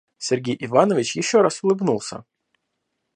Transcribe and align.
Сергей 0.17 0.57
Иванович 0.65 1.15
еще 1.15 1.41
раз 1.43 1.61
улыбнулся. 1.63 2.25